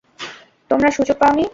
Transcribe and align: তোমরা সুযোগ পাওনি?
তোমরা 0.71 0.89
সুযোগ 0.91 1.17
পাওনি? 1.17 1.45